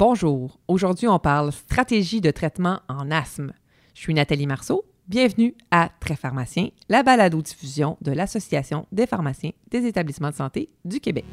[0.00, 3.52] Bonjour, aujourd'hui on parle stratégie de traitement en asthme.
[3.92, 9.84] Je suis Nathalie Marceau, bienvenue à Très Pharmacien, la balado-diffusion de l'Association des pharmaciens des
[9.84, 11.26] établissements de santé du Québec.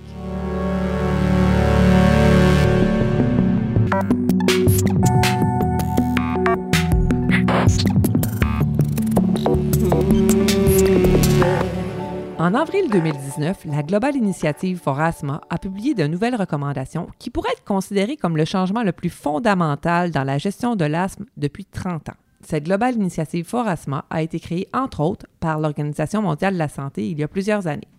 [12.47, 17.52] En avril 2019, la Global Initiative for Asthma a publié de nouvelles recommandations qui pourraient
[17.52, 22.07] être considérées comme le changement le plus fondamental dans la gestion de l'asthme depuis 30
[22.07, 22.15] ans.
[22.39, 26.69] Cette Global Initiative for Asthma a été créée, entre autres, par l'Organisation mondiale de la
[26.69, 27.89] santé il y a plusieurs années.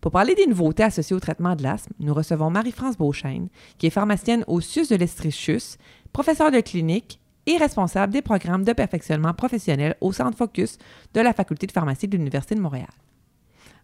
[0.00, 3.46] Pour parler des nouveautés associées au traitement de l'asthme, nous recevons Marie-France Beauchesne,
[3.78, 5.78] qui est pharmacienne au CIUS de l'Estrichus,
[6.12, 10.78] professeure de clinique et responsable des programmes de perfectionnement professionnel au Centre Focus
[11.14, 12.88] de la Faculté de pharmacie de l'Université de Montréal.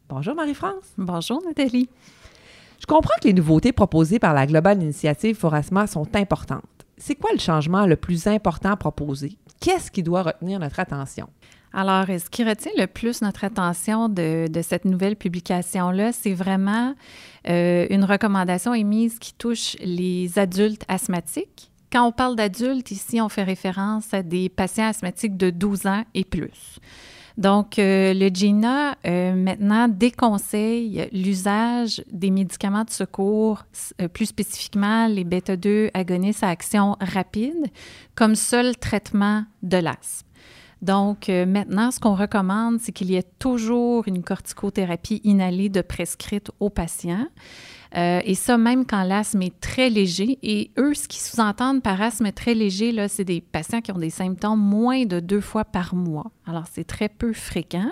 [0.09, 0.85] Bonjour Marie-France.
[0.99, 1.89] Bonjour Nathalie.
[2.79, 6.63] Je comprends que les nouveautés proposées par la Global Initiative Forasma sont importantes.
[6.99, 9.39] C'est quoi le changement le plus important proposé?
[9.61, 11.31] Qu'est-ce qui doit retenir notre attention?
[11.73, 16.95] Alors, ce qui retient le plus notre attention de, cette nouvelle publication-là, c'est vraiment
[17.49, 21.71] euh, une recommandation émise qui touche les adultes asthmatiques.
[21.91, 26.05] Quand on parle d'adultes, ici, on fait référence à des patients asthmatiques de 12 ans
[26.15, 26.79] et plus.
[27.37, 33.65] Donc, euh, le GINA, euh, maintenant, déconseille l'usage des médicaments de secours,
[34.01, 37.67] euh, plus spécifiquement les bêta-2 agonistes à action rapide,
[38.15, 40.29] comme seul traitement de l'asthme.
[40.83, 46.51] Donc, maintenant, ce qu'on recommande, c'est qu'il y ait toujours une corticothérapie inhalée de prescrite
[46.61, 47.27] aux patients.
[47.97, 50.39] Euh, et ça, même quand l'asthme est très léger.
[50.43, 53.99] Et eux, ce qu'ils sous-entendent par asthme très léger, là, c'est des patients qui ont
[53.99, 56.31] des symptômes moins de deux fois par mois.
[56.47, 57.91] Alors, c'est très peu fréquent.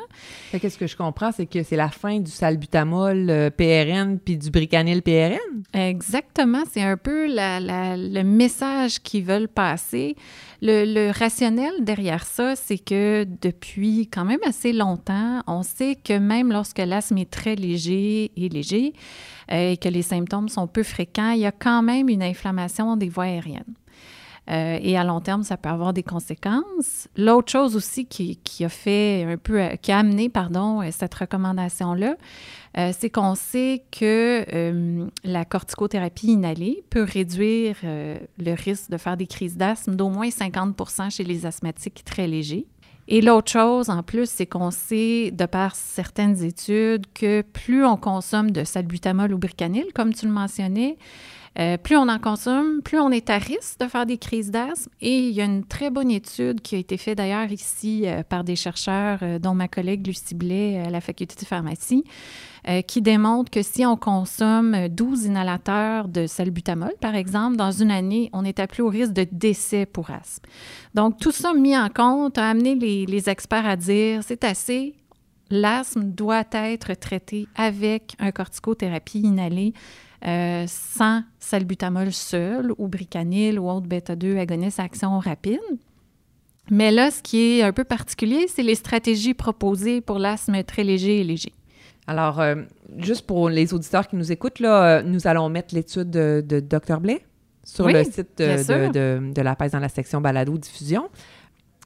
[0.51, 4.51] Qu'est-ce que je comprends, c'est que c'est la fin du salbutamol euh, PRN puis du
[4.51, 5.39] bricanil PRN?
[5.73, 6.65] Exactement.
[6.71, 10.17] C'est un peu le message qu'ils veulent passer.
[10.61, 16.17] Le, le, rationnel derrière ça, c'est que depuis quand même assez longtemps, on sait que
[16.17, 18.93] même lorsque l'asthme est très léger et léger,
[19.53, 23.09] et que les symptômes sont peu fréquents, il y a quand même une inflammation des
[23.09, 23.75] voies aériennes.
[24.51, 27.07] Euh, et à long terme, ça peut avoir des conséquences.
[27.17, 32.17] L'autre chose aussi qui, a fait un peu, qui a amené, pardon, cette recommandation-là,
[32.77, 39.29] euh, c'est qu'on sait que la corticothérapie inhalée peut réduire le risque de faire des
[39.29, 42.67] crises d'asthme d'au moins 50 chez les asthmatiques très légers.
[43.09, 47.97] Et l'autre chose, en plus, c'est qu'on sait, de par certaines études, que plus on
[47.97, 50.97] consomme de salbutamol ou bricanil, comme tu le mentionnais,
[51.59, 54.91] euh, plus on en consomme, plus on est à risque de faire des crises d'asthme.
[55.01, 58.23] Et il y a une très bonne étude qui a été faite d'ailleurs ici euh,
[58.23, 62.05] par des chercheurs, euh, dont ma collègue Lucie Blais à la faculté de pharmacie,
[62.87, 68.31] qui démontre que si on consomme 12 inhalateurs de salbutamol, par exemple, dans une année,
[68.33, 70.49] on est à plus haut risque de décès pour asthme.
[70.95, 74.95] Donc, tout ça mis en compte a amené les, les experts à dire c'est assez,
[75.51, 79.75] l'asthme doit être traité avec un corticothérapie inhalée
[80.27, 85.61] euh, sans salbutamol seul ou bricanil ou autre bêta-2 agoniste à action rapide.
[86.71, 90.85] Mais là, ce qui est un peu particulier, c'est les stratégies proposées pour l'asthme très
[90.85, 91.53] léger et léger.
[92.07, 92.57] Alors, euh,
[92.99, 97.01] juste pour les auditeurs qui nous écoutent, là, euh, nous allons mettre l'étude de, Dr.
[97.01, 97.25] Blais
[97.65, 101.09] sur le site de, de, la page dans la section balado-diffusion.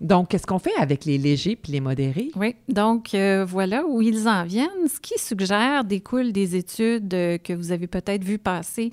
[0.00, 2.30] Donc, qu'est-ce qu'on fait avec les légers puis les modérés?
[2.36, 4.88] Oui, donc euh, voilà où ils en viennent.
[4.92, 8.92] Ce qui suggère découle des études euh, que vous avez peut-être vu passer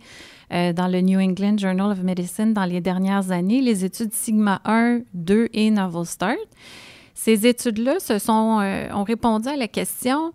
[0.53, 4.61] euh, dans le New England Journal of Medicine dans les dernières années, les études Sigma
[4.63, 6.37] 1, 2 et Novel Start.
[7.13, 10.33] Ces études-là se sont, ont répondu à la question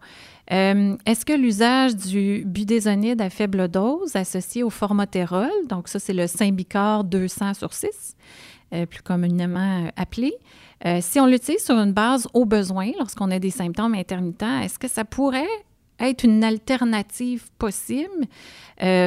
[0.50, 6.26] est-ce que l'usage du budésonide à faible dose associé au formotérol, donc ça c'est le
[6.26, 8.16] Symbicort 200 sur 6,
[8.74, 10.34] euh, plus communément euh, appelé.
[10.84, 14.78] Euh, si on l'utilise sur une base au besoin, lorsqu'on a des symptômes intermittents, est-ce
[14.78, 15.48] que ça pourrait
[15.98, 18.26] être une alternative possible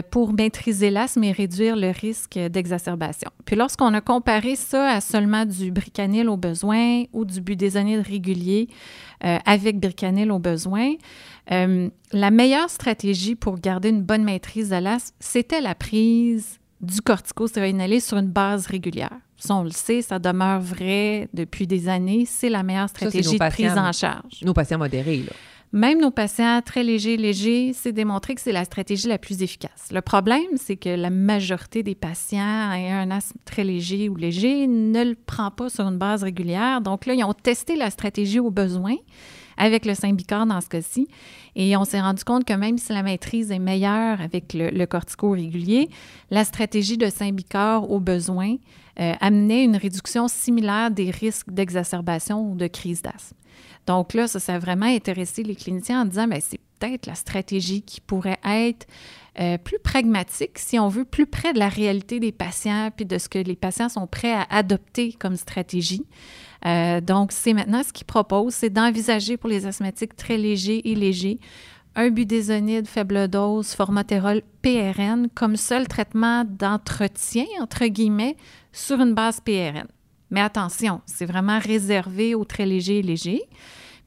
[0.10, 3.30] pour maîtriser l'asthme et réduire le risque d'exacerbation?
[3.46, 8.68] Puis lorsqu'on a comparé ça à seulement du bricanil au besoin ou du budésonide régulier
[9.22, 10.96] avec bricanil au besoin,
[11.48, 18.00] la meilleure stratégie pour garder une bonne maîtrise de l'asthme, c'était la prise du corticostéroïde
[18.00, 19.18] sur une base régulière.
[19.38, 22.26] Ça, on le sait, ça demeure vrai depuis des années.
[22.28, 24.42] C'est la meilleure stratégie de prise en charge.
[24.44, 25.34] Nos patients modérés, là.
[25.74, 29.88] Même nos patients très légers, légers, c'est démontré que c'est la stratégie la plus efficace.
[29.90, 34.68] Le problème, c'est que la majorité des patients ayant un asthme très léger ou léger
[34.68, 36.82] ne le prend pas sur une base régulière.
[36.82, 38.96] Donc là, ils ont testé la stratégie au besoin
[39.58, 41.08] avec le Symbicort dans ce cas-ci.
[41.56, 45.32] Et on s'est rendu compte que même si la maîtrise est meilleure avec le, cortico
[45.32, 45.90] régulier,
[46.30, 48.56] la stratégie de Symbicort au besoin
[49.00, 53.38] euh, amenait une réduction similaire des risques d'exacerbation ou de crise d'asthme.
[53.88, 57.06] Donc là, ça, ça a vraiment intéressé les cliniciens en disant, mais ben, c'est peut-être
[57.06, 58.88] la stratégie qui pourrait être
[59.40, 63.18] euh, plus pragmatique, si on veut, plus près de la réalité des patients, puis de
[63.18, 66.06] ce que les patients sont prêts à adopter comme stratégie.
[66.66, 70.96] Euh, donc, c'est maintenant ce qu'ils proposent, c'est d'envisager pour les asthmatiques très légers et
[70.96, 71.40] légers
[71.96, 78.38] un budésonide faible dose, formoterol PRN comme seul traitement d'entretien, entre guillemets,
[78.72, 79.88] sur une base PRN.
[80.30, 83.44] Mais attention, c'est vraiment réservé aux très légers et légers.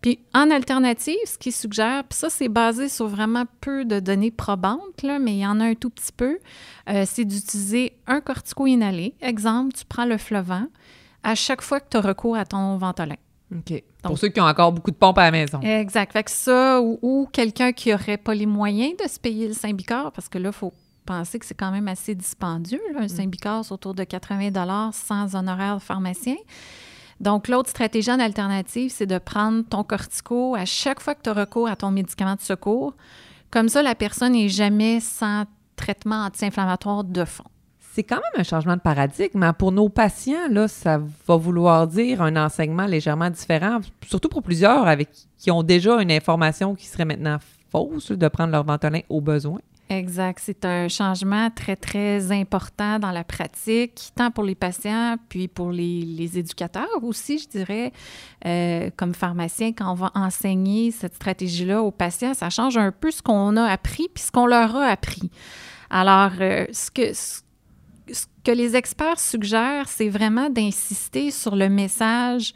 [0.00, 4.30] Puis en alternative, ce qui suggère, puis ça c'est basé sur vraiment peu de données
[4.30, 6.38] probantes, là, mais il y en a un tout petit peu,
[6.90, 9.14] euh, c'est d'utiliser un cortico inhalé.
[9.22, 10.68] Exemple, tu prends le Flovent
[11.24, 13.16] à chaque fois que tu as recours à ton Ventolin.
[13.52, 13.82] OK.
[14.02, 15.60] Pour ceux qui ont encore beaucoup de pompes à la maison.
[15.60, 16.12] Exact.
[16.12, 20.12] Fait que ça, ou, quelqu'un qui n'aurait pas les moyens de se payer le Symbicort,
[20.12, 20.72] parce que là, il faut
[21.06, 22.80] penser que c'est quand même assez dispendieux.
[22.96, 23.08] Un mm.
[23.08, 26.36] Symbicort, c'est autour de 80 sans honoraire de pharmacien.
[27.20, 31.30] Donc, l'autre stratégie en alternative, c'est de prendre ton cortico à chaque fois que tu
[31.30, 32.94] as recours à ton médicament de secours.
[33.50, 35.44] Comme ça, la personne n'est jamais sans
[35.76, 37.44] traitement anti-inflammatoire de fond.
[37.94, 39.40] C'est quand même un changement de paradigme.
[39.44, 39.52] Hein.
[39.52, 44.88] Pour nos patients, là, ça va vouloir dire un enseignement légèrement différent, surtout pour plusieurs
[44.88, 47.38] avec qui ont déjà une information qui serait maintenant
[47.70, 49.60] fausse de prendre leur ventolin au besoin.
[49.90, 50.40] Exact.
[50.42, 55.70] C'est un changement très, très important dans la pratique, tant pour les patients, puis pour
[55.70, 57.92] les, éducateurs aussi, je dirais.
[58.44, 63.12] Euh, comme pharmacien, quand on va enseigner cette stratégie-là aux patients, ça change un peu
[63.12, 65.30] ce qu'on a appris, puis ce qu'on leur a appris.
[65.90, 67.12] Alors, euh, ce, que,
[68.44, 72.54] que les experts suggèrent, c'est vraiment d'insister sur le message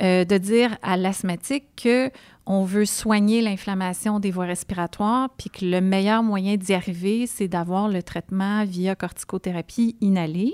[0.00, 2.10] euh, de dire à l'asthmatique que
[2.44, 7.46] on veut soigner l'inflammation des voies respiratoires, puis que le meilleur moyen d'y arriver, c'est
[7.46, 10.52] d'avoir le traitement via corticothérapie inhalée.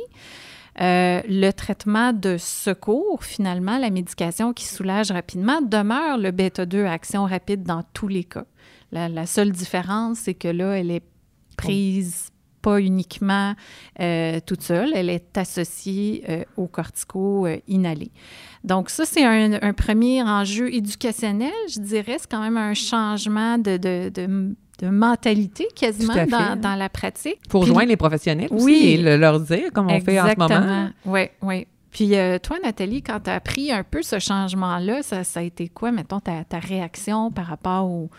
[0.81, 6.93] Euh, le traitement de secours, finalement, la médication qui soulage rapidement, demeure le bêta-2 à
[6.93, 8.45] action rapide dans tous les cas.
[8.93, 11.05] La, la seule différence, c'est que là, elle est
[11.57, 13.55] prise pas uniquement
[14.01, 18.11] euh, toute seule, elle est associée euh, au cortico euh, inhalé.
[18.65, 22.17] Donc ça, c'est un, premier enjeu éducationnel, je dirais.
[22.19, 27.41] C'est quand même un changement de, de, de, mentalité quasiment dans, dans, la pratique.
[27.49, 30.91] Pour joindre les professionnels aussi oui, et leur dire, comme on fait en ce moment.
[31.05, 31.67] Oui, oui.
[31.91, 32.11] Puis
[32.43, 35.91] toi, Nathalie, quand tu as appris un peu ce changement-là, ça, ça, a été quoi,
[35.91, 38.11] mettons, ta, ta réaction par rapport au,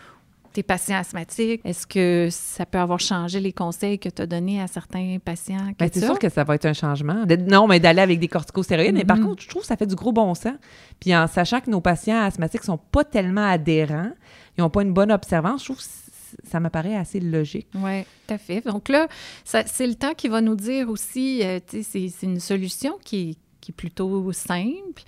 [0.52, 1.60] tes patients asthmatiques?
[1.64, 5.72] Est-ce que ça peut avoir changé les conseils que tu as donnés à certains patients?
[5.78, 7.24] Ben, c'est sûr que ça va être un changement.
[7.48, 8.94] non, mais d'aller avec des corticostéroïdes.
[8.94, 9.24] Mais par mm-hmm.
[9.24, 10.54] contre, je trouve que ça fait du gros bon sens.
[10.98, 14.12] Puis en sachant que nos patients asthmatiques sont pas tellement adhérents,
[14.56, 17.68] ils n'ont pas une bonne observance, je trouve que ça me paraît assez logique.
[17.74, 18.60] Oui, tout à fait.
[18.60, 19.08] Donc là,
[19.44, 23.74] c'est le temps qui va nous dire aussi, euh, c'est une solution qui, qui est
[23.74, 25.02] plutôt simple.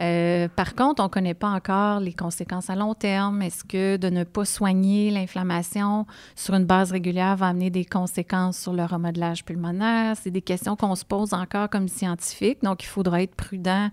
[0.00, 3.42] Euh, par contre, on ne connaît pas encore les conséquences à long terme.
[3.42, 6.06] Est-ce que de ne pas soigner l'inflammation
[6.36, 10.16] sur une base régulière va amener des conséquences sur le remodelage pulmonaire?
[10.16, 12.62] C'est des questions qu'on se pose encore comme scientifiques.
[12.62, 13.90] Donc, il faudra être prudent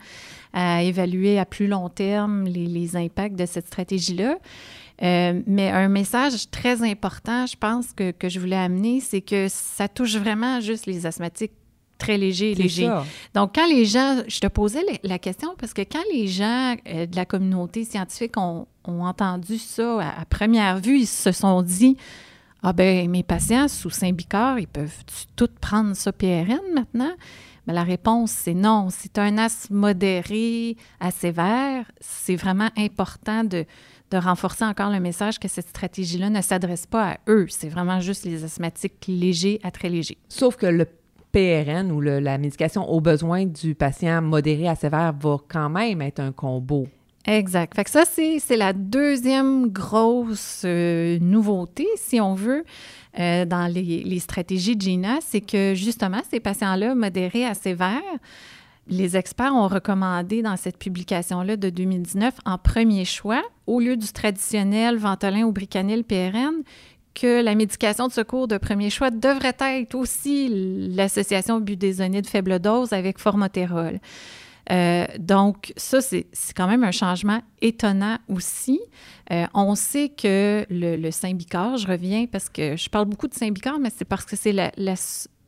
[0.53, 4.37] à évaluer à plus long terme les, impacts de cette stratégie-là.
[5.01, 9.47] Euh, mais un message très important, je pense, que, que je voulais amener, c'est que
[9.49, 11.51] ça touche vraiment juste les asthmatiques
[11.97, 12.89] très léger, léger.
[13.33, 17.05] Donc, quand les gens, je te posais la question parce que quand les gens euh,
[17.05, 21.97] de la communauté scientifique ont, entendu ça à, première vue, ils se sont dit
[22.61, 25.03] Ah, ben mes patients sous Saint-Bicard, ils peuvent
[25.35, 27.13] tout prendre ça PRN maintenant?
[27.67, 28.89] Mais la réponse, c'est non.
[28.91, 31.89] C'est un asthme modéré à sévère.
[31.99, 33.65] C'est vraiment important de,
[34.11, 37.47] de renforcer encore le message que cette stratégie-là ne s'adresse pas à eux.
[37.49, 40.17] C'est vraiment juste les asthmatiques légers à très légers.
[40.29, 40.85] Sauf que le
[41.35, 46.21] PRN ou la médication aux besoins du patient modéré à sévère va quand même être
[46.21, 46.87] un combo.
[47.27, 47.75] Exact.
[47.75, 52.63] Fait que ça, c'est la deuxième grosse euh, nouveauté, si on veut,
[53.19, 58.01] euh, dans les, stratégies de GINA, c'est que justement, ces patients-là modérés à sévères,
[58.87, 64.07] les experts ont recommandé dans cette publication-là de 2019, en premier choix, au lieu du
[64.07, 66.63] traditionnel Ventolin ou Bricanil PRN,
[67.15, 70.49] que la médication de secours de premier choix devrait être aussi
[70.93, 73.99] l'association budésonide faible dose avec formoterol.
[74.71, 78.79] Euh, donc, ça, c'est quand même un changement étonnant aussi.
[79.31, 83.79] Euh, on sait que le, le je reviens parce que je parle beaucoup de Saint-Bicard,
[83.79, 84.53] mais c'est parce que c'est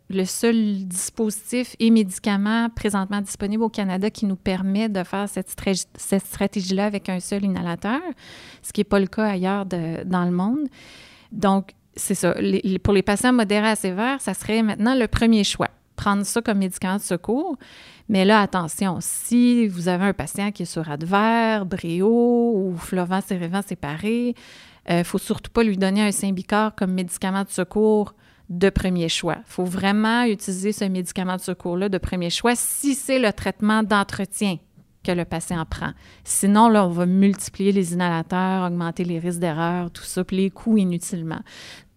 [0.10, 5.50] le seul dispositif et médicament présentement disponible au Canada qui nous permet de faire cette,
[6.26, 8.02] stratégie-là avec un seul inhalateur,
[8.62, 10.68] ce qui n'est pas le cas ailleurs de, dans le monde.
[11.32, 12.36] Donc, c'est ça.
[12.84, 15.70] pour les patients modérés à sévères, ça serait maintenant le premier choix.
[15.96, 17.58] Prendre ça comme médicament de secours.
[18.08, 23.22] Mais là, attention, si vous avez un patient qui est sur Advair, Bréo ou Flovent,
[23.22, 24.36] Cérévent séparé,
[24.88, 28.14] il euh, ne faut surtout pas lui donner un Symbicort comme médicament de secours
[28.50, 29.38] de premier choix.
[29.40, 33.84] Il faut vraiment utiliser ce médicament de secours-là de premier choix si c'est le traitement
[33.84, 34.58] d'entretien
[35.08, 35.92] que le patient prend.
[36.24, 40.50] Sinon, là, on va multiplier les inhalateurs, augmenter les risques d'erreur, tout ça, puis les
[40.50, 41.40] coûts inutilement.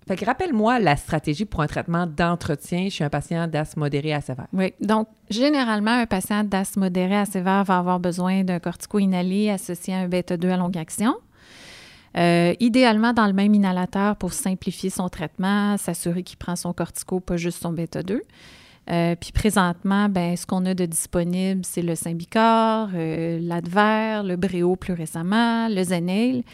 [0.07, 4.21] Fait que rappelle-moi la stratégie pour un traitement d'entretien chez un patient d'asthme modéré à
[4.21, 4.47] sévère.
[4.53, 9.95] Oui, donc généralement, un patient d'asthme modéré à sévère va avoir besoin d'un cortico-inhalé associé
[9.95, 11.15] à un bêta-2 à longue action.
[12.17, 17.21] Euh, idéalement dans le même inhalateur pour simplifier son traitement, s'assurer qu'il prend son cortico,
[17.21, 18.21] pas juste son bêta-2.
[18.89, 24.37] Euh, puis présentement, ben, ce qu'on a de disponible, c'est le Symbicor, euh, l'Adver, le
[24.37, 26.45] Bréo plus récemment, le Zenail,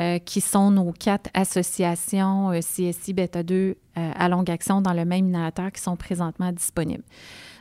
[0.00, 5.70] euh, qui sont nos quatre associations CSI bêta-2 à longue action dans le même inhalateur
[5.70, 7.04] qui sont présentement disponibles.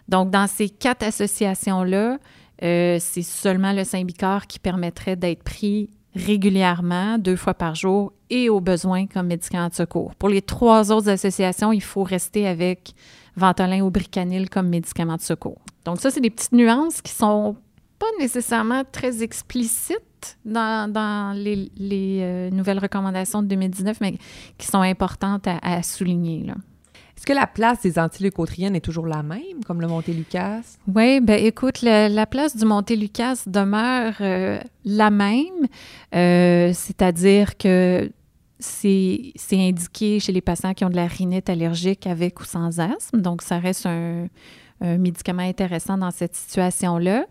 [0.08, 2.20] Donc, dans ces quatre associations-là,
[2.62, 8.62] c'est seulement le Symbicor qui permettrait d'être pris régulièrement, deux fois par jour, et au
[8.62, 10.16] besoin comme médicament de secours.
[10.16, 12.94] Pour les trois autres associations, il faut rester avec
[13.35, 15.61] Ventolin ou Bricanil comme médicament de secours.
[15.85, 17.55] Donc ça, c'est des petites nuances qui sont
[18.00, 21.69] pas nécessairement très explicites dans, les,
[22.21, 24.17] euh, nouvelles recommandations de 2019, mais
[24.57, 26.45] qui sont importantes à, souligner.
[26.45, 26.55] Là.
[27.17, 30.61] Est-ce que la place des antileucotriennes est toujours la même, comme le Montélucas?
[30.88, 35.67] Oui, bien écoute, la place du Montélucas demeure euh, la même,
[36.15, 38.11] euh, c'est-à-dire que
[38.62, 43.22] c'est indiqué chez les patients qui ont de la rhinite allergique avec ou sans asthme,
[43.22, 44.27] donc ça reste un,
[44.84, 47.27] médicament intéressant dans cette situation-là.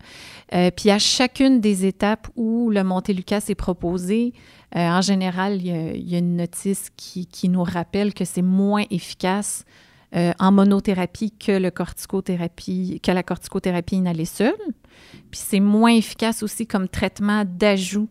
[0.53, 4.31] Euh, puis à chacune des étapes où le Montélucas est proposé,
[4.73, 9.65] en général, il y, a, une notice qui, nous rappelle que c'est moins efficace
[10.13, 14.51] euh, en monothérapie que, corticothérapie, que la corticothérapie inhalée seule.
[15.31, 18.09] Puis c'est moins efficace aussi comme traitement d'ajout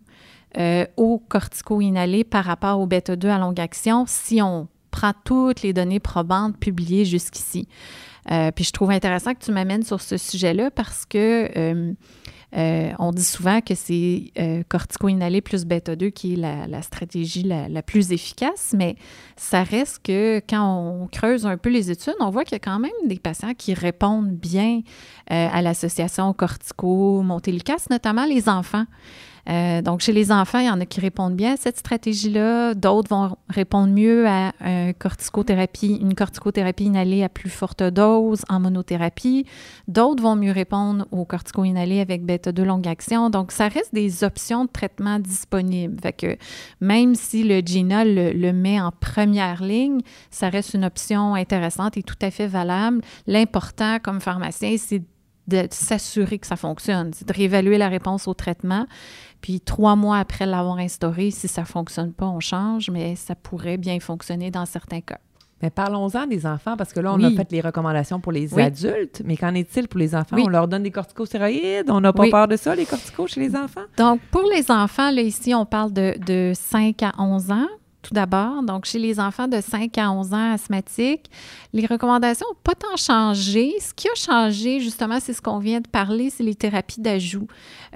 [0.59, 5.62] euh, au cortico inhalé par rapport au bêta-2 à longue action si on prend toutes
[5.62, 7.69] les données probantes publiées jusqu'ici.
[8.30, 11.95] Euh, puis je trouve intéressant que tu m'amènes sur ce sujet-là parce que
[12.57, 17.83] euh, on dit souvent que c'est euh, cortico-inhalé plus bêta-2 qui est la, stratégie la,
[17.83, 18.97] plus efficace, mais
[19.37, 22.59] ça reste que quand on creuse un peu les études, on voit qu'il y a
[22.61, 24.80] quand même des patients qui répondent bien
[25.30, 28.85] euh, à l'association cortico-montélucas, notamment les enfants.
[29.49, 32.75] Euh, donc, chez les enfants, il y en a qui répondent bien à cette stratégie-là.
[32.75, 38.61] D'autres vont répondre mieux à une corticothérapie, une corticothérapie inhalée à plus forte dose en
[38.61, 39.47] monothérapie.
[39.88, 43.30] D'autres vont mieux répondre au cortico inhalé avec bêta-2 longue action.
[43.30, 46.00] Donc, ça reste des options de traitement disponibles.
[46.00, 46.37] Fait que
[46.80, 51.97] même si le GINA le, le met en première ligne, ça reste une option intéressante
[51.97, 53.00] et tout à fait valable.
[53.26, 55.02] L'important comme pharmacien, c'est
[55.50, 58.87] de s'assurer que ça fonctionne, c'est de réévaluer la réponse au traitement.
[59.40, 63.35] Puis trois mois après l'avoir instauré, si ça ne fonctionne pas, on change, mais ça
[63.35, 65.18] pourrait bien fonctionner dans certains cas.
[65.62, 69.20] Mais parlons-en des enfants, parce que là, on a fait les recommandations pour les adultes,
[69.26, 70.37] mais qu'en est-il pour les enfants?
[70.38, 71.90] On leur donne des corticostéroïdes?
[71.90, 73.82] On n'a pas peur de ça, les corticos, chez les enfants?
[73.99, 77.68] Donc, pour les enfants, là, ici, on parle de, de 5 à 11 ans
[78.02, 78.62] tout d'abord.
[78.62, 81.30] Donc, chez les enfants de 5 à 11 ans asthmatiques,
[81.73, 83.75] les recommandations n'ont pas tant changé.
[83.80, 87.47] Ce qui a changé, justement, c'est ce qu'on vient de parler, c'est les thérapies d'ajout.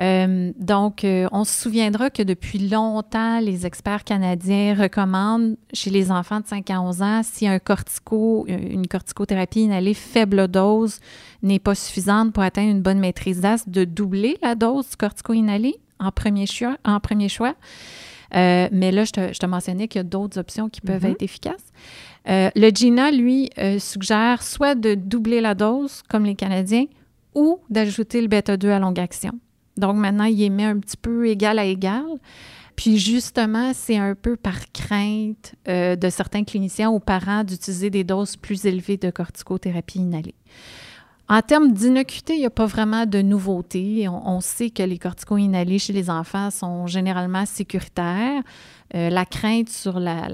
[0.00, 6.10] Euh, donc, euh, on se souviendra que depuis longtemps, les experts canadiens recommandent chez les
[6.10, 11.00] enfants de 5 à 11 ans, si un cortico, une corticothérapie inhalée faible dose
[11.42, 15.32] n'est pas suffisante pour atteindre une bonne maîtrise d'asthme, de doubler la dose du cortico
[15.32, 15.76] inhalé.
[16.00, 16.46] En premier
[17.28, 17.54] choix.
[18.34, 21.12] Euh, mais là, je te, mentionnais qu'il y a d'autres options qui peuvent mhm.
[21.12, 21.72] être efficaces.
[22.28, 26.86] Euh, le GINA, lui, euh, suggère soit de doubler la dose, comme les Canadiens,
[27.34, 29.32] ou d'ajouter le bêta-2 à longue action.
[29.76, 32.04] Donc maintenant, il est mis un petit peu égal à égal.
[32.76, 38.36] Puis justement, c'est un peu par crainte de certains cliniciens ou parents d'utiliser des doses
[38.36, 40.34] plus élevées de corticothérapie inhalée.
[41.28, 44.06] En termes d'innocuité, il n'y a pas vraiment de nouveauté.
[44.08, 48.42] On, sait que les corticos inhalés chez les enfants sont généralement sécuritaires.
[48.94, 50.26] Euh, la crainte sur la,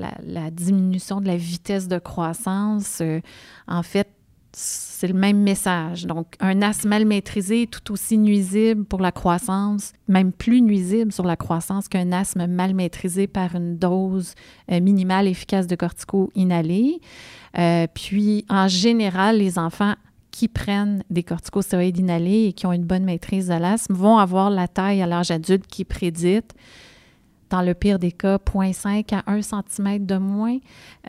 [0.50, 3.20] diminution de la vitesse de croissance, euh,
[3.68, 4.08] en fait,
[4.52, 6.06] c'est le même message.
[6.06, 11.12] Donc, un asthme mal maîtrisé est tout aussi nuisible pour la croissance, même plus nuisible
[11.12, 14.34] sur la croissance qu'un asthme mal maîtrisé par une dose
[14.70, 17.00] euh, minimale efficace de cortico inhalé.
[17.58, 19.94] Euh, puis, en général, les enfants
[20.30, 24.50] qui prennent des corticostéroïdes inhalés et qui ont une bonne maîtrise de l'asthme vont avoir
[24.50, 26.54] la taille à l'âge adulte qui prédite
[27.50, 30.58] dans le pire des cas, 0,5 à 1 cm de moins.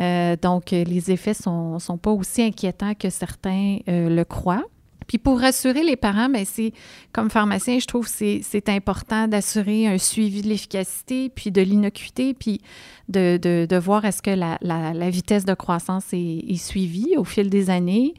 [0.01, 4.66] Euh, donc, les effets ne sont, pas aussi inquiétants que certains euh, le croient.
[5.12, 6.72] Puis pour rassurer les parents, bien, c'est
[7.12, 12.34] comme pharmacien, je trouve que c'est important d'assurer un suivi de l'efficacité, puis de l'innocuité,
[12.34, 12.62] puis
[13.10, 18.13] de, voir est-ce que la, vitesse de croissance est, suivie au fil des années.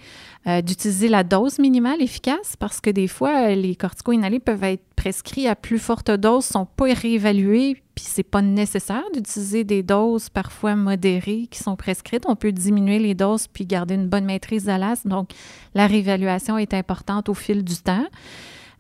[0.46, 4.82] Euh, d'utiliser la dose minimale efficace parce que des fois, les corticoïdes inhalés peuvent être
[4.96, 10.28] prescrits à plus forte dose, sont pas réévalués, puis c'est pas nécessaire d'utiliser des doses
[10.28, 12.24] parfois modérées qui sont prescrites.
[12.26, 15.10] On peut diminuer les doses puis garder une bonne maîtrise de l'asthme.
[15.10, 15.30] Donc,
[15.74, 18.06] la réévaluation est importante au fil du temps.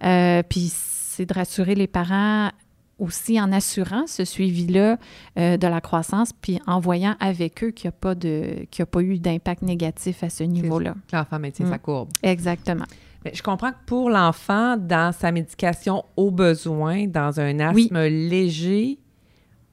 [0.02, 2.50] Euh, puis c'est de rassurer les parents
[2.98, 4.98] aussi en assurant ce suivi-là
[5.38, 8.86] euh, de la croissance, puis en voyant avec eux qu'il n'y a, pas de, a
[8.86, 10.96] pas eu d'impact négatif à ce niveau-là.
[11.12, 11.78] L'enfant maintient sa mm.
[11.80, 12.08] courbe.
[12.24, 12.86] Exactement.
[13.24, 18.98] Mais je comprends que pour l'enfant, dans sa médication au besoin, dans un asthme léger,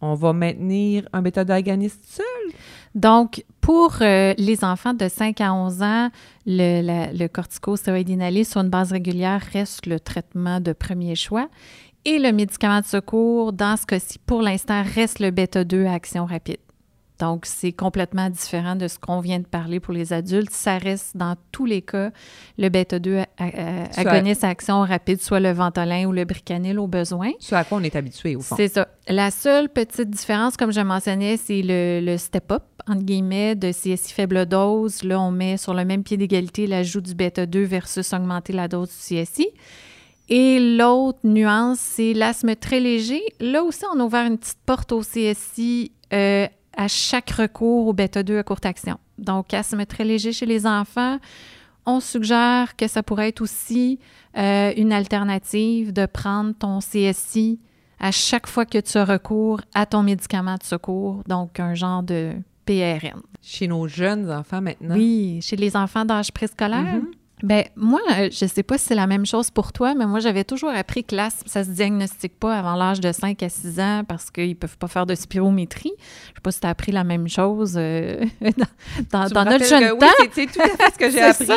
[0.02, 2.26] on va maintenir un bêta-agoniste seul?
[2.96, 6.10] Donc, pour euh, les enfants de 5 à 11 ans,
[6.46, 11.50] le, la, le sur une base régulière reste le traitement de premier choix.
[12.06, 16.26] Et le médicament de secours, dans ce cas-ci, pour l'instant, reste le bêta-2 à action
[16.26, 16.58] rapide.
[17.20, 20.52] Donc, c'est complètement différent de ce qu'on vient de parler pour les adultes.
[20.52, 22.12] Ça reste dans tous les cas
[22.58, 23.26] le bêta-2
[23.98, 27.32] agoniste à action rapide, soit le Ventolin ou le Bricanil au besoin.
[27.40, 28.56] Ce à quoi on est habitué, au fond.
[28.56, 28.88] C'est ça.
[29.08, 34.46] La seule petite différence, comme je mentionnais, c'est le, step-up, entre guillemets, de CSI faible
[34.46, 35.04] dose.
[35.04, 38.90] Là, on met sur le même pied d'égalité l'ajout du bêta-2 versus augmenter la dose
[38.90, 39.50] du CSI.
[40.30, 43.22] Et l'autre nuance, c'est l'asthme très léger.
[43.40, 46.48] Là aussi, on a ouvert une petite porte au CSI euh,
[46.80, 48.98] à chaque recours au bêta-2 à courte action.
[49.18, 51.20] Donc, asthme très léger chez les enfants,
[51.86, 54.00] on suggère que ça pourrait être aussi
[54.38, 57.60] euh, une alternative de prendre ton CSI
[58.00, 62.02] à chaque fois que tu as recours à ton médicament de secours, donc un genre
[62.02, 62.32] de
[62.66, 63.20] PRN.
[63.42, 64.96] Chez nos jeunes enfants maintenant?
[64.96, 66.96] Oui, chez les enfants d'âge préscolaire.
[66.96, 67.19] Mm-hmm.
[67.42, 70.20] Ben moi, euh, je sais pas si c'est la même chose pour toi, mais moi,
[70.20, 73.80] j'avais toujours appris que l'asthme, ça se diagnostique pas avant l'âge de 5 à 6
[73.80, 75.94] ans parce qu'ils peuvent pas faire de spirométrie.
[75.98, 78.26] Je sais pas si tu as appris la même chose euh,
[79.12, 79.98] dans, notre jeune temps.
[80.02, 81.46] Oui, c'est tout à fait ce que j'ai appris.
[81.46, 81.56] Ça.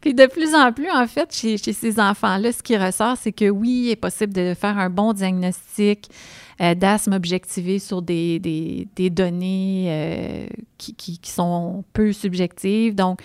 [0.00, 3.50] Puis de plus en plus, en fait, chez, ces enfants-là, ce qui ressort, c'est que
[3.50, 6.08] oui, il est possible de faire un bon diagnostic
[6.60, 12.94] euh, d'asthme objectivé sur des, des, données qui, qui, qui, sont peu subjectives.
[12.94, 13.20] Donc,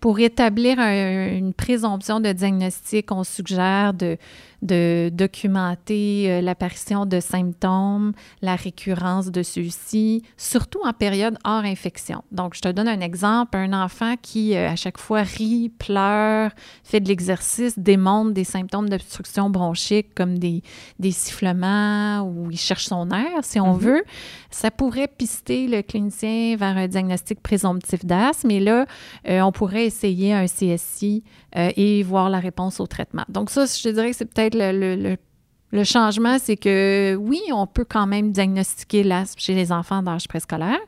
[0.00, 4.16] pour établir une présomption de diagnostic, on suggère de,
[4.62, 12.22] de documenter euh, l'apparition de symptômes, la récurrence de ceux-ci, surtout en période hors infection.
[12.30, 13.56] Donc, je te donne un exemple.
[13.56, 16.50] Un enfant qui, euh, à chaque fois, rit, pleure,
[16.84, 20.62] fait de l'exercice, démontre des symptômes d'obstruction bronchique comme des,
[20.98, 23.80] des sifflements ou il cherche son air, si on mm-hmm.
[23.80, 24.04] veut,
[24.50, 28.50] ça pourrait pister le clinicien vers un diagnostic présomptif d'asthme.
[28.50, 28.86] Et là,
[29.28, 31.22] euh, on pourrait essayer un CSI
[31.54, 33.24] et voir la réponse au traitement.
[33.28, 38.06] Donc, ça, je dirais que c'est peut-être le, changement, c'est que oui, on peut quand
[38.06, 40.80] même diagnostiquer l'asthme chez les enfants d'âge préscolaire,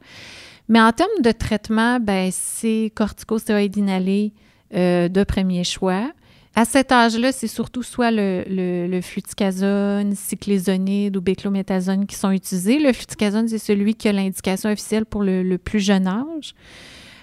[0.68, 4.32] mais en termes de traitement, ben, c'est corticostéroïdes inhalés
[4.74, 6.10] euh, de premier choix.
[6.54, 12.78] À cet âge-là, c'est surtout soit le, le, fluticasone, cyclésonide ou béclométasone qui sont utilisés.
[12.78, 16.54] Le fluticasone, c'est celui qui a l'indication officielle pour le, plus jeune âge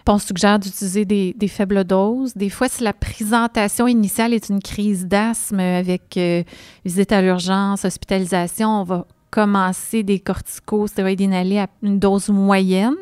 [0.07, 2.33] on suggère d'utiliser des, faibles doses?
[2.35, 6.43] Des fois, si la présentation initiale est une crise d'asthme avec euh,
[6.85, 12.95] visite à l'urgence, hospitalisation, on va commencer des corticostéroïdes inhalés à une dose moyenne.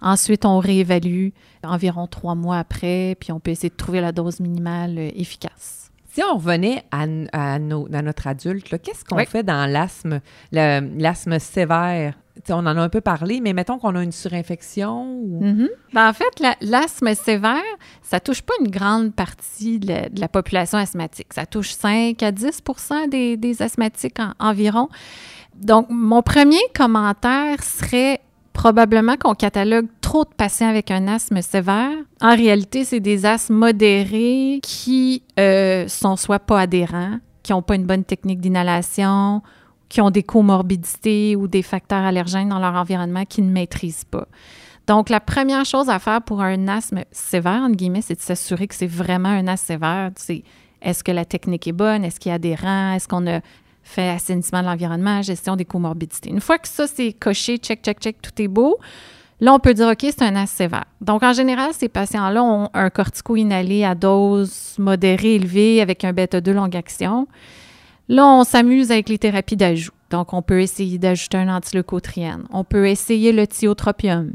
[0.00, 1.28] Ensuite, on réévalue
[1.62, 5.90] environ trois mois après, puis on peut essayer de trouver la dose minimale euh, efficace.
[6.12, 7.06] Si on revenait à,
[7.60, 12.14] notre adulte, qu'est-ce qu'on fait dans l'asthme, l'asthme sévère?
[12.48, 15.24] On en a un peu parlé, mais mettons qu'on a une surinfection.
[15.40, 15.68] Mm-hmm.
[15.92, 17.62] Ben, en fait, l'asthme sévère,
[18.02, 21.32] ça touche pas une grande partie de la, population asthmatique.
[21.34, 22.62] Ça touche 5 à 10
[23.10, 24.88] des, des asthmatiques environ.
[25.56, 28.20] Donc, mon premier commentaire serait
[28.52, 31.92] probablement qu'on catalogue trop de patients avec un asthme sévère.
[32.20, 37.76] En réalité, c'est des asthmes modérés qui euh, sont soit pas adhérents, qui n'ont pas
[37.76, 39.42] une bonne technique d'inhalation,
[39.90, 44.26] qui ont des comorbidités ou des facteurs allergènes dans leur environnement qu'ils ne maîtrisent pas.
[44.86, 48.66] Donc, la première chose à faire pour un asthme sévère, entre guillemets, c'est de s'assurer
[48.66, 50.10] que c'est vraiment un asthme sévère.
[50.80, 52.04] Est-ce que la technique est bonne?
[52.04, 52.94] Est-ce qu'il y a des rangs?
[52.94, 53.40] Est-ce qu'on a
[53.82, 56.30] fait assainissement de l'environnement, gestion des comorbidités?
[56.30, 58.78] Une fois que ça, c'est coché, check, check, check, tout est beau,
[59.40, 60.86] là, on peut dire, OK, c'est un asthme sévère.
[61.00, 66.12] Donc, en général, ces patients-là ont un cortico inhalé à dose modérée élevée avec un
[66.12, 67.26] bêta-2 longue action.
[68.10, 69.92] Là, on s'amuse avec les thérapies d'ajout.
[70.10, 72.42] Donc, on peut essayer d'ajouter un antileucotriène.
[72.50, 74.32] On peut essayer le thiotropium,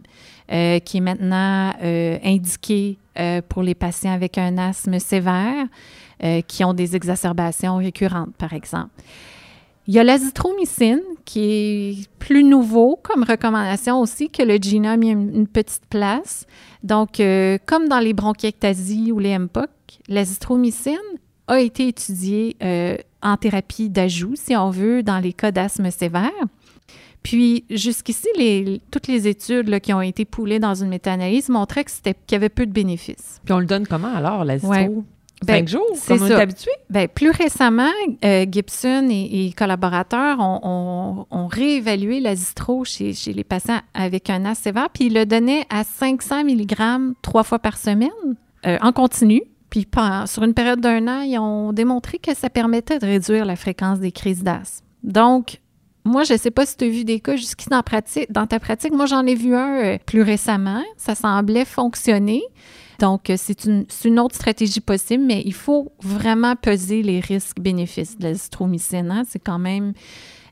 [0.49, 5.65] euh, qui est maintenant euh, indiqué euh, pour les patients avec un asthme sévère,
[6.47, 8.89] qui ont des exacerbations récurrentes, par exemple.
[9.85, 15.07] Il y a l'azithromycine, qui est plus nouveau comme recommandation aussi, que le génome a
[15.07, 16.47] une petite place.
[16.83, 17.21] Donc,
[17.65, 19.69] comme dans les bronchiectasies ou les MPOC,
[20.07, 20.95] l'azithromycine
[21.47, 22.57] a été étudiée
[23.21, 26.31] en thérapie d'ajout, si on veut, dans les cas d'asthme sévère.
[27.25, 32.13] Puis jusqu'ici, les, toutes les études qui ont été poulées dans une méta-analyse montraient qu'il
[32.31, 33.41] y avait peu de bénéfices.
[33.43, 34.91] Puis on le donne comment alors, la ouais.
[35.43, 36.71] Ben, Cinq jours, comme on est habitué?
[36.89, 37.89] Ben, plus récemment,
[38.23, 44.89] euh, Gibson et, collaborateurs ont, réévalué l'azistro chez, chez les patients avec un asthme sévère,
[44.93, 48.09] puis ils le donnaient à 500 mg trois fois par semaine
[48.65, 49.41] euh, en continu.
[50.27, 53.99] Sur une période d'un an, ils ont démontré que ça permettait de réduire la fréquence
[53.99, 54.85] des crises d'asthme.
[55.03, 55.59] Donc,
[56.05, 57.83] moi, je ne sais pas si tu as vu des cas jusqu'ici dans,
[58.29, 58.93] dans ta pratique.
[58.93, 60.83] Moi, j'en ai vu un euh, plus récemment.
[60.97, 62.43] Ça semblait fonctionner.
[62.99, 68.23] Donc, euh, c'est une, autre stratégie possible, mais il faut vraiment peser les risques-bénéfices de
[68.23, 69.11] l'azithromycine.
[69.11, 69.23] Hein.
[69.27, 69.93] C'est quand même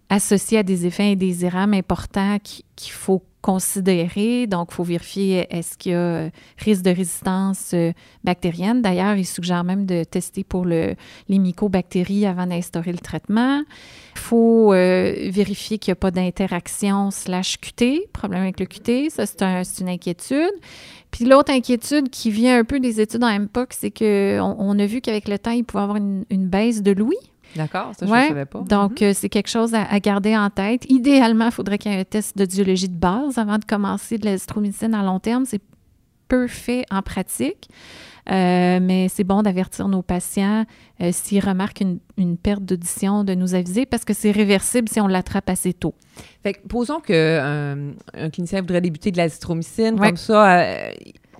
[0.10, 4.48] associé à des effets indésirables importants qu'il faut considérer.
[4.48, 7.92] Donc, il faut vérifier est-ce qu'il y a euh, risque de résistance euh,
[8.24, 8.82] bactérienne.
[8.82, 10.96] D'ailleurs, il suggère même de tester pour le,
[11.28, 13.62] les mycobactéries avant d'instaurer le traitement.
[14.16, 19.10] Il faut euh, vérifier qu'il n'y a pas d'interaction slash QT, problème avec le QT.
[19.10, 20.54] Ça, c'est une inquiétude.
[21.12, 24.86] Puis l'autre inquiétude qui vient un peu des études en MPOC, c'est qu'on on a
[24.86, 27.33] vu qu'avec le temps, il pouvait avoir une, une baisse de l'ouïe.
[27.56, 28.60] D'accord, ça, je ne savais pas.
[28.62, 29.08] Donc, mhm.
[29.08, 30.86] euh, c'est quelque chose à, garder en tête.
[30.90, 34.18] Idéalement, il faudrait qu'il y ait un test de diologie de base avant de commencer
[34.18, 35.46] de l'azithromycine à long terme.
[35.46, 35.62] C'est
[36.28, 37.70] peu fait en pratique.
[38.32, 40.66] Euh, mais c'est bon d'avertir nos patients
[41.02, 41.84] euh, s'ils remarquent
[42.16, 45.94] une, perte d'audition, de nous aviser parce que c'est réversible si on l'attrape assez tôt.
[46.42, 50.68] Fait que, posons qu'un un clinicien voudrait débuter de l'azithromycine, comme ça,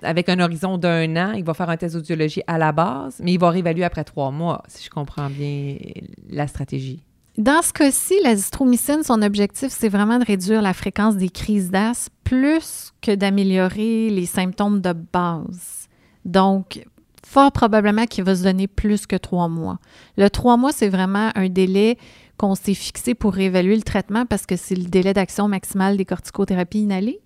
[0.04, 3.32] avec un horizon d'un an, il va faire un test d'audiologie à la base, mais
[3.32, 5.76] il va réévaluer après trois mois, si je comprends bien
[6.30, 7.02] la stratégie.
[7.36, 12.14] Dans ce cas-ci, l'azithromycine, son objectif, c'est vraiment de réduire la fréquence des crises d'asthme
[12.22, 15.88] plus que d'améliorer les symptômes de base.
[16.24, 16.84] Donc,
[17.26, 19.78] fort probablement qu'il va se donner plus que trois mois.
[20.16, 21.98] Le trois mois, c'est vraiment un délai
[22.36, 26.04] qu'on s'est fixé pour réévaluer le traitement parce que c'est le délai d'action maximale des
[26.04, 27.20] corticothérapies inhalées.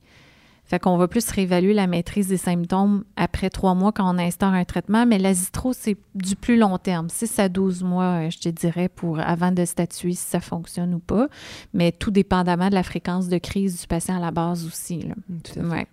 [0.68, 4.52] Fait qu'on va plus réévaluer la maîtrise des symptômes après trois mois quand on instaure
[4.52, 8.38] un traitement, mais l'azitro, c'est du plus long terme, 6 à 12 mois, euh, je
[8.38, 11.28] te dirais, pour avant de statuer si ça fonctionne ou pas,
[11.72, 15.00] mais tout dépendamment de la fréquence de crise du patient à la base aussi.
[15.00, 15.14] Là.
[15.64, 15.86] Ouais.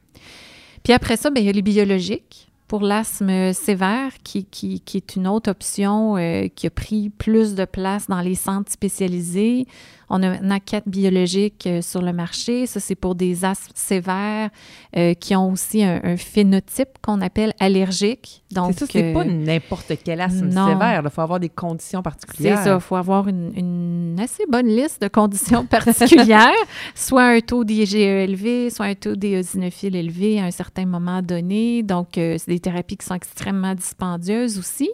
[0.83, 4.97] Puis après ça, bien, il y a les biologiques pour l'asthme sévère, qui, qui, qui,
[4.97, 9.67] est une autre option euh, qui a pris plus de place dans les centres spécialisés.
[10.15, 12.65] On a un quatre biologique euh, sur le marché.
[12.67, 14.49] Ça, c'est pour des asthmes sévères
[14.95, 18.43] euh, qui ont aussi un, phénotype qu'on appelle allergique.
[18.51, 21.01] Donc, c'est ça, c'est pas n'importe quel asthme sévère.
[21.04, 22.60] Il faut avoir des conditions particulières.
[22.60, 22.75] C'est ça.
[22.75, 26.54] Il faut avoir une, assez bonne liste de conditions particulières,
[26.93, 31.84] soit un taux d'IgE élevé, soit un taux d'éosinophile élevé à un certain moment donné.
[31.84, 34.89] Donc, euh, c'est des thérapies qui sont extrêmement dispendieuses aussi.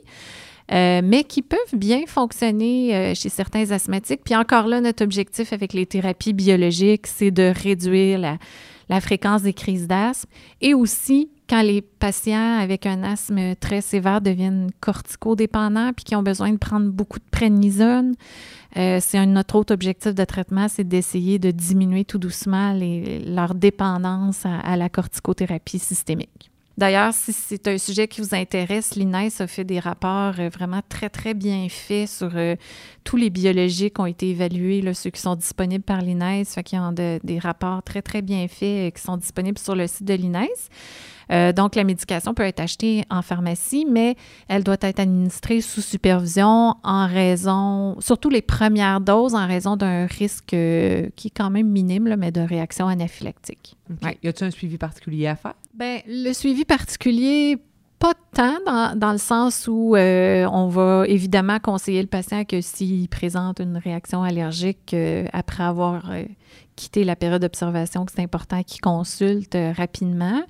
[0.72, 4.22] Euh, mais qui peuvent bien fonctionner euh, chez certains asthmatiques.
[4.24, 8.38] Puis encore là, notre objectif avec les thérapies biologiques, c'est de réduire la,
[9.02, 10.30] fréquence des crises d'asthme
[10.60, 16.24] et aussi quand les patients avec un asthme très sévère deviennent corticodépendants puis qui ont
[16.24, 18.16] besoin de prendre beaucoup de prénisone,
[18.76, 22.78] euh, c'est un notre autre objectif de traitement, c'est d'essayer de diminuer tout doucement
[23.26, 26.51] leur dépendance à la corticothérapie systémique.
[26.78, 30.82] D'ailleurs, si c'est un sujet qui vous intéresse, l'INES a fait des rapports euh, vraiment
[30.88, 32.56] très, très bien faits sur euh,
[33.04, 36.46] tous les biologiques qui ont été évalués, là, ceux qui sont disponibles par l'INES.
[36.46, 39.76] Fait qu'il y a des rapports très, très bien faits euh, qui sont disponibles sur
[39.76, 40.48] le site de l'INES.
[41.32, 44.16] Euh, donc, la médication peut être achetée en pharmacie, mais
[44.48, 50.06] elle doit être administrée sous supervision en raison, surtout les premières doses, en raison d'un
[50.06, 53.78] risque euh, qui est quand même minime, mais de réaction anaphylactique.
[54.24, 55.54] Y a-t-il un suivi particulier à faire?
[55.74, 57.58] Bien, le suivi particulier
[58.02, 62.60] pas tant dans, dans le sens où euh, on va évidemment conseiller le patient que
[62.60, 66.24] s'il présente une réaction allergique euh, après avoir euh,
[66.76, 70.42] quitté la période d'observation, que c'est important qu'il consulte rapidement.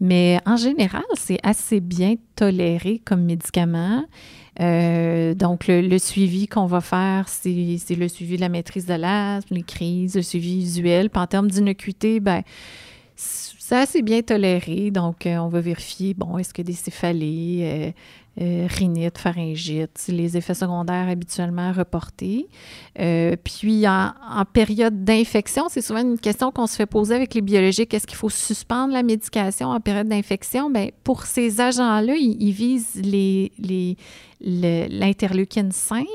[0.00, 4.04] Mais en général, c'est assez bien toléré comme médicament.
[4.58, 9.62] donc, le, suivi qu'on va faire, c'est le suivi de la maîtrise de l'asthme, les
[9.62, 11.10] crises, le suivi visuel.
[11.10, 12.42] Puis en termes d'innocuité, ben
[13.68, 17.90] c'est assez bien toléré, donc euh, on va vérifier, bon, est-ce que des céphalées, euh,
[18.40, 22.46] euh, rhinite, pharyngite, les effets secondaires habituellement reportés.
[22.94, 27.92] puis en, période d'infection, c'est souvent une question qu'on se fait poser avec les biologiques,
[27.92, 30.70] est-ce qu'il faut suspendre la médication en période d'infection?
[30.70, 33.02] Bien, pour ces agents-là, ils, visent
[34.40, 36.06] l'interleukine 5.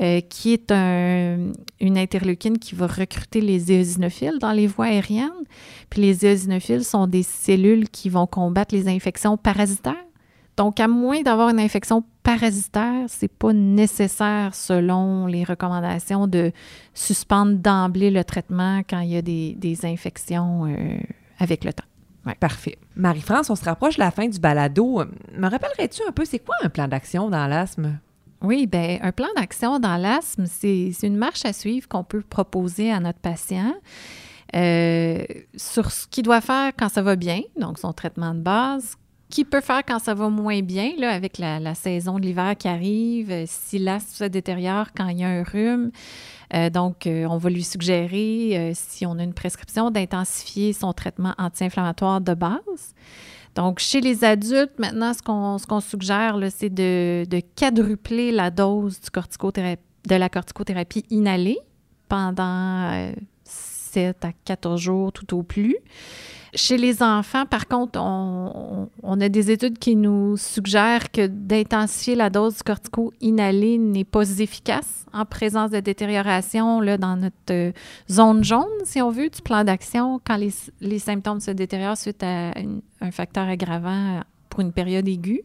[0.00, 5.30] Euh, qui est une interleukine qui va recruter les éosinophiles dans les voies aériennes.
[5.88, 9.94] Puis les éosinophiles sont des cellules qui vont combattre les infections parasitaires.
[10.56, 16.50] Donc, à moins d'avoir une infection parasitaire, c'est pas nécessaire, selon les recommandations, de
[16.92, 20.98] suspendre d'emblée le traitement quand il y a des, infections euh,
[21.38, 21.84] avec le temps.
[22.40, 22.78] Parfait.
[22.96, 25.02] Marie-France, on se rapproche de la fin du balado.
[25.36, 27.98] Me rappellerais-tu un peu, c'est quoi un plan d'action dans l'asthme?
[28.44, 32.92] Oui, bien, un plan d'action dans l'asthme, c'est une marche à suivre qu'on peut proposer
[32.92, 33.72] à notre patient
[34.54, 35.24] euh,
[35.56, 38.96] sur ce qu'il doit faire quand ça va bien, donc son traitement de base,
[39.30, 43.30] qu'il peut faire quand ça va moins bien, avec la, saison de l'hiver qui arrive,
[43.30, 45.90] euh, si l'asthme se détériore quand il y a un rhume.
[46.52, 52.20] Euh, donc, on va lui suggérer, si on a une prescription, d'intensifier son traitement anti-inflammatoire
[52.20, 52.94] de base.
[53.54, 57.24] Donc, chez les adultes, maintenant, ce qu'on suggère, c'est de,
[57.56, 61.58] quadrupler la dose de la corticothérapie inhalée
[62.08, 63.12] pendant
[63.94, 65.76] 7 à 14 jours tout au plus.
[66.56, 72.30] Chez les enfants, par contre, on, a des études qui nous suggèrent que d'intensifier la
[72.30, 77.72] dose du cortico inhalé n'est pas efficace en présence de détérioration là, dans notre euh,
[78.08, 82.52] zone jaune, si on veut, du plan d'action quand les, symptômes se détériorent suite à
[83.00, 85.42] un facteur aggravant pour une période aiguë.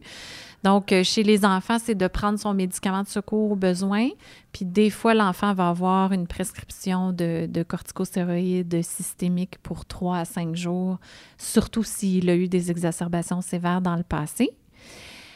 [0.62, 4.08] Donc, euh, chez les enfants, c'est de prendre son médicament de secours au besoin.
[4.52, 10.24] Puis des fois, l'enfant va avoir une prescription de, de corticostéroïdes systémiques pour 3 à
[10.24, 10.98] 5 jours,
[11.38, 14.50] surtout s'il a eu des exacerbations sévères dans le passé.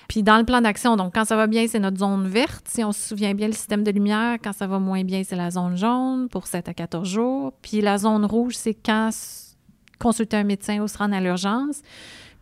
[0.09, 2.67] Puis dans le plan d'action, donc quand ça va bien, c'est notre zone verte.
[2.69, 5.37] Si on se souvient bien, le système de lumière, quand ça va moins bien, c'est
[5.37, 7.53] la zone jaune pour 7 à 14 jours.
[7.63, 9.11] Puis la zone rouge, c'est quand
[9.99, 11.81] consulter un médecin ou se rendre à l'urgence.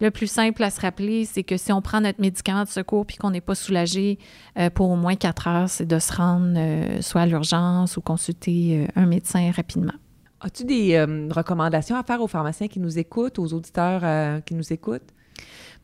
[0.03, 3.07] Le plus simple à se rappeler, c'est que si on prend notre médicament de secours
[3.07, 4.19] puis qu'on n'est pas soulagé
[4.59, 8.01] euh, pour au moins quatre heures, c'est de se rendre euh, soit à l'urgence ou
[8.01, 9.93] consulter euh, un médecin rapidement.
[10.41, 15.15] As-tu des recommandations à faire aux pharmaciens qui nous écoutent, aux auditeurs qui nous écoutent?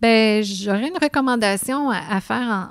[0.01, 2.69] Bien, j'aurais une recommandation à, faire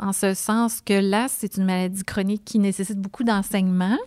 [0.00, 3.98] en, ce sens que là, c'est une maladie chronique qui nécessite beaucoup d'enseignement.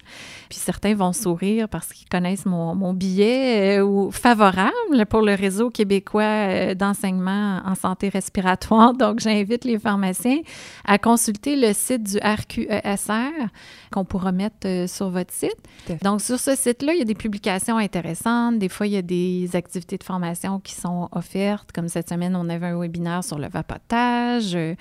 [0.49, 6.23] Puis certains vont sourire parce qu'ils connaissent mon, billet euh, favorable pour le réseau québécois
[6.23, 8.93] euh, d'enseignement en santé respiratoire.
[8.97, 10.39] Donc, j'invite les pharmaciens
[10.85, 13.49] à consulter le site du RQESR
[13.91, 15.55] qu'on pourra mettre euh, sur votre site.
[16.03, 18.57] Donc, sur ce site-là, il y a des publications intéressantes.
[18.57, 21.71] Des fois, il y a des activités de formation qui sont offertes.
[21.71, 24.55] Comme cette semaine, on avait un webinaire sur le vapotage.
[24.55, 24.75] Euh,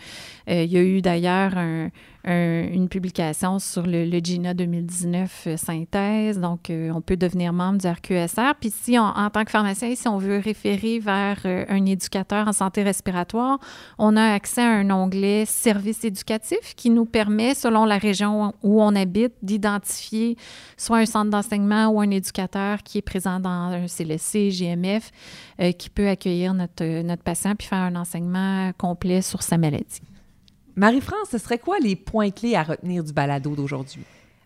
[0.49, 1.91] euh, il y a eu d'ailleurs un,
[2.27, 6.41] une publication sur le, GINA 2019 euh, synthèse.
[6.41, 8.55] Donc, euh, on peut devenir membre du RQSR.
[8.59, 12.53] Puis si, en tant que pharmacien, si on veut référer vers euh, un éducateur en
[12.53, 13.59] santé respiratoire,
[13.99, 18.83] on a accès à un onglet service éducatif qui nous permet, selon la région où
[18.83, 20.37] on habite, d'identifier
[20.77, 25.11] soit un centre d'enseignement ou un éducateur qui est présent dans un CLSC, GMF,
[25.79, 30.14] qui peut accueillir notre, notre patient puis faire un enseignement complet sur sa maladie.
[30.77, 34.03] Marie-France, ce serait quoi les points clés à retenir du balado d'aujourd'hui?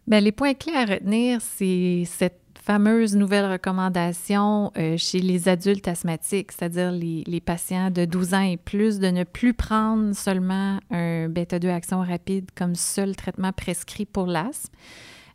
[0.07, 5.89] Bien, les points clés à retenir, c'est cette fameuse nouvelle recommandation euh, chez les adultes
[5.89, 11.29] asthmatiques, c'est-à-dire les, patients de 12 ans et plus, de ne plus prendre seulement un
[11.29, 14.75] bêta-2 action rapide comme seul traitement prescrit pour l'asthme.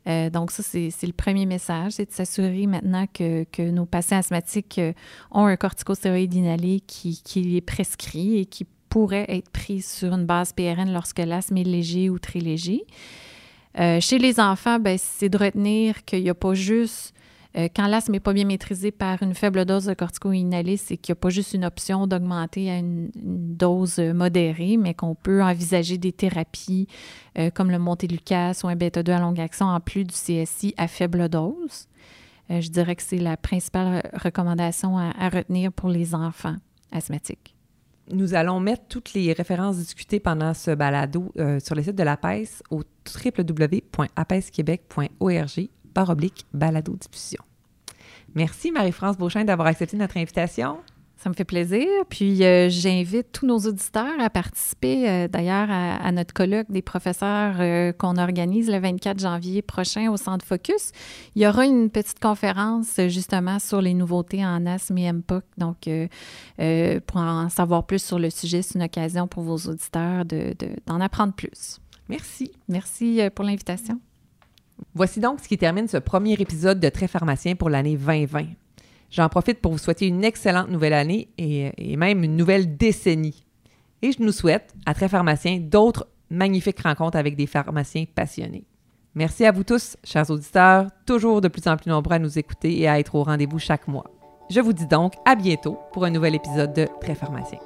[0.06, 4.18] Euh, donc, ça, c'est le premier message, c'est de s'assurer maintenant que, que, nos patients
[4.18, 4.94] asthmatiques euh,
[5.32, 10.28] ont un corticostéroïde inhalé qui, qui est prescrit et qui pourrait être prise sur une
[10.28, 12.86] base PRN lorsque l'asthme est léger ou très léger.
[13.80, 17.12] Euh, chez les enfants, ben, c'est de retenir qu'il n'y a pas juste,
[17.58, 21.12] euh, quand l'asthme n'est pas bien maîtrisé par une faible dose de cortico-inhalé, c'est qu'il
[21.12, 25.98] n'y a pas juste une option d'augmenter à une, dose modérée, mais qu'on peut envisager
[25.98, 26.88] des thérapies
[27.40, 30.88] euh, comme le Montelukast ou un bêta-2 à longue action en plus du CSI à
[30.88, 31.88] faible dose.
[32.48, 36.58] je dirais que c'est la principale recommandation à retenir pour les enfants
[36.92, 37.56] asthmatiques.
[38.12, 42.04] Nous allons mettre toutes les références discutées pendant ce balado euh, sur le site de
[42.04, 42.84] l'APES au
[43.26, 47.42] www.apesquebec.org par oblique balado diffusion.
[48.36, 50.80] Merci Marie-France Beauchamp d'avoir accepté notre invitation.
[51.24, 51.88] Ça me fait plaisir.
[52.10, 57.56] Puis euh, j'invite tous nos auditeurs à participer euh, d'ailleurs à, notre colloque des professeurs
[57.62, 60.92] euh, qu'on organise le 24 janvier prochain au Centre Focus.
[61.36, 65.46] Il y aura une petite conférence justement sur les nouveautés en asthme et MPOC.
[65.58, 65.90] Donc,
[67.08, 71.04] pour en savoir plus sur le sujet, c'est une occasion pour vos auditeurs d'en de,
[71.04, 71.80] apprendre plus.
[72.10, 72.52] Merci.
[72.68, 73.98] Merci pour l'invitation.
[74.94, 78.63] Voici donc ce qui termine ce premier épisode de Très pharmacien pour l'année 2020.
[79.14, 83.46] J'en profite pour vous souhaiter une excellente nouvelle année et, même une nouvelle décennie.
[84.02, 88.66] Et je nous souhaite, à Très Pharmacien, d'autres magnifiques rencontres avec des pharmaciens passionnés.
[89.14, 92.80] Merci à vous tous, chers auditeurs, toujours de plus en plus nombreux à nous écouter
[92.80, 94.06] et à être au rendez-vous chaque mois.
[94.50, 97.60] Je vous dis donc à bientôt pour un nouvel épisode de Très Pharmacien.